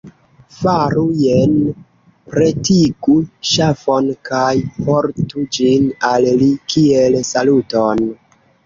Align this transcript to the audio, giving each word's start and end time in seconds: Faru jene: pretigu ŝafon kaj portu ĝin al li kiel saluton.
Faru 0.59 1.03
jene: 1.23 1.73
pretigu 2.33 3.19
ŝafon 3.53 4.11
kaj 4.31 4.51
portu 4.89 5.47
ĝin 5.59 5.89
al 6.15 6.31
li 6.43 6.53
kiel 6.75 7.25
saluton. 7.35 8.07